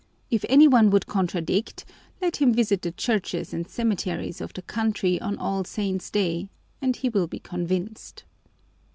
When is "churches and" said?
2.91-3.67